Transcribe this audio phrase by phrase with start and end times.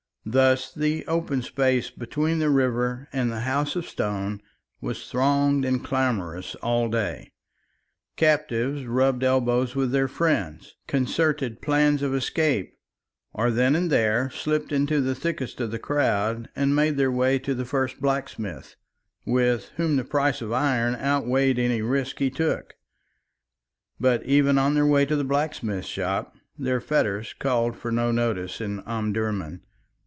[0.23, 4.43] Thus the open space between the river and the House of Stone
[4.79, 7.31] was thronged and clamorous all day,
[8.17, 12.71] captives rubbed elbows with their friends, concerted plans of escape,
[13.33, 17.39] or then and there slipped into the thickest of the crowd and made their way
[17.39, 18.75] to the first blacksmith,
[19.25, 22.75] with whom the price of iron outweighed any risk he took.
[23.99, 28.61] But even on their way to the blacksmith's shop, their fetters called for no notice
[28.61, 29.61] in Omdurman.